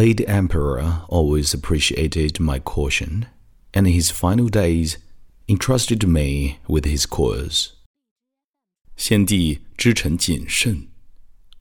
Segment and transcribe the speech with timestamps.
[0.00, 3.26] late emperor always appreciated my caution,
[3.72, 4.98] and in his final days
[5.48, 7.70] entrusted me with his cause.
[8.96, 10.88] 先帝知臣谨慎，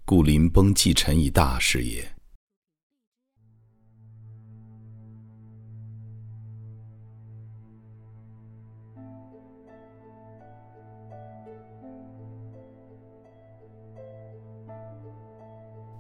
[0.06, 2.12] 故临崩继臣以大事也。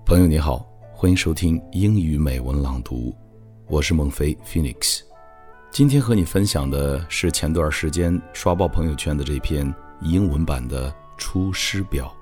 [0.05, 0.65] 朋友你好，
[1.00, 3.16] 欢迎收听英语美文朗读，
[3.68, 5.00] 我是孟非 Phoenix。
[5.70, 12.14] 今天和你分享的是前段时间刷爆朋友圈的这篇英文版的《出师表》。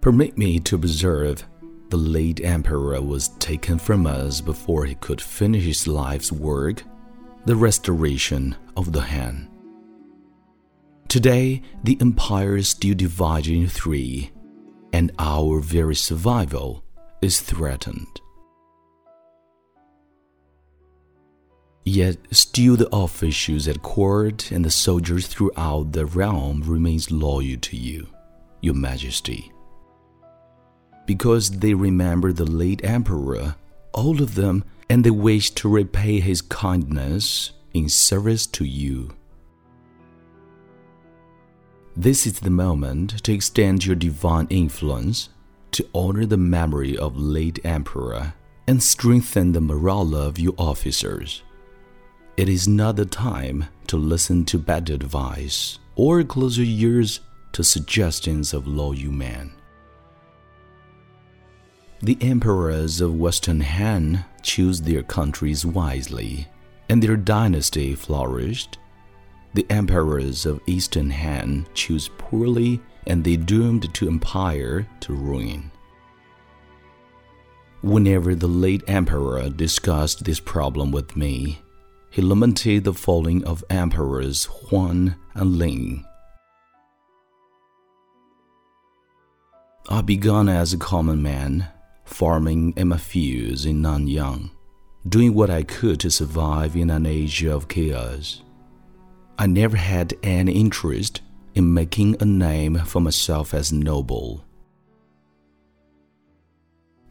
[0.00, 1.42] Permit me to observe
[1.90, 6.78] the late emperor was taken from us before he could finish his life's work,
[7.44, 9.48] the restoration of the Han.
[11.08, 14.32] Today, the empire is still divided in three,
[14.92, 16.84] and our very survival
[17.22, 18.20] is threatened.
[21.84, 27.76] Yet still the officials at court and the soldiers throughout the realm remains loyal to
[27.76, 28.08] you,
[28.62, 29.52] your majesty
[31.06, 33.56] because they remember the late emperor,
[33.92, 39.14] all of them, and they wish to repay his kindness in service to you.
[41.96, 45.28] This is the moment to extend your divine influence
[45.72, 48.34] to honor the memory of late emperor
[48.66, 51.42] and strengthen the morale of your officers.
[52.36, 57.20] It is not the time to listen to bad advice or close your ears
[57.52, 59.52] to suggestions of loyal men.
[62.02, 66.48] The emperors of Western Han chose their countries wisely,
[66.88, 68.78] and their dynasty flourished.
[69.54, 75.70] The emperors of Eastern Han chose poorly, and they doomed to empire to ruin.
[77.82, 81.60] Whenever the late emperor discussed this problem with me,
[82.10, 86.04] he lamented the falling of emperors Huan and Ling.
[89.88, 91.68] I began as a common man
[92.04, 94.50] farming in my fields in Nanyang,
[95.08, 98.42] doing what I could to survive in an age of chaos.
[99.38, 101.20] I never had any interest
[101.54, 104.44] in making a name for myself as noble.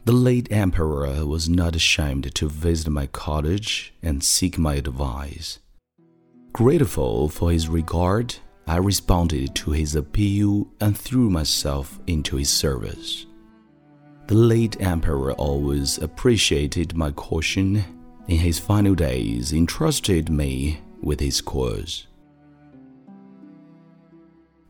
[0.04, 5.60] The late emperor was not ashamed to visit my cottage and seek my advice.
[6.52, 13.26] Grateful for his regard, I responded to his appeal and threw myself into his service.
[14.26, 17.84] The late emperor always appreciated my caution.
[18.26, 22.06] In his final days, entrusted me with his cause.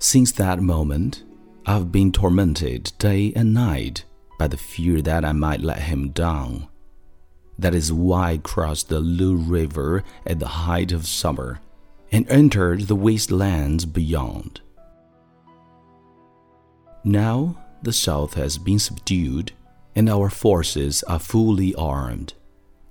[0.01, 1.23] Since that moment,
[1.67, 4.05] I've been tormented day and night
[4.41, 6.67] by the fear that I might let him down.
[7.57, 11.61] That is why I crossed the Lu River at the height of summer
[12.11, 14.61] and entered the wastelands beyond.
[17.05, 19.53] Now the South has been subdued
[19.95, 22.35] and our forces are fully armed.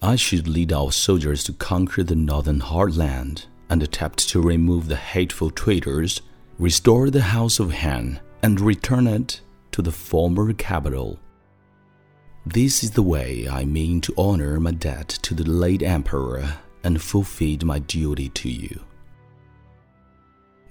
[0.01, 4.95] I should lead our soldiers to conquer the northern heartland and attempt to remove the
[4.95, 6.21] hateful traitors,
[6.59, 11.19] restore the House of Han, and return it to the former capital.
[12.45, 17.01] This is the way I mean to honor my debt to the late emperor and
[17.01, 18.81] fulfill my duty to you.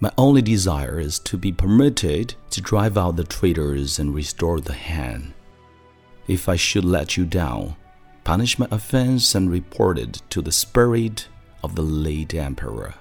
[0.03, 4.73] My only desire is to be permitted to drive out the traitors and restore the
[4.73, 5.33] Han.
[6.27, 7.77] If I should let you down,
[8.25, 11.29] punish my offense and report it to the spirit
[11.63, 12.95] of the late emperor.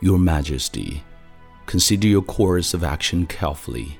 [0.00, 1.04] Your Majesty,
[1.66, 3.98] consider your course of action carefully.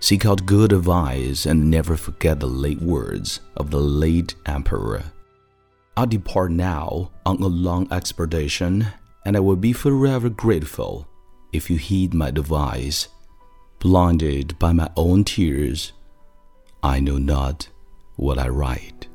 [0.00, 5.04] Seek out good advice and never forget the late words of the late emperor.
[5.96, 8.88] I depart now on a long expedition
[9.25, 11.05] and I will be forever grateful
[11.51, 13.05] if you heed my advice.
[13.79, 15.91] Blinded by my own tears,
[16.81, 17.67] I know not
[18.15, 19.07] what I write.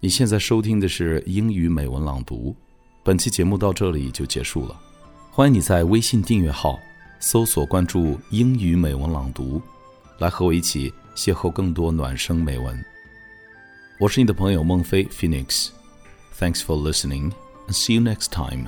[0.00, 2.56] 你现在收听的是英语美文朗读，
[3.04, 4.80] 本期节目到这里就结束了。
[5.30, 6.76] 欢迎你在微信订阅号
[7.19, 9.61] 搜索关注“英语美文朗读”，
[10.19, 12.85] 来和我一起邂逅更多暖声美文。
[13.99, 15.69] 我是你的朋友孟非 Phoenix。
[16.39, 17.31] Thanks for listening
[17.67, 18.67] and see you next time.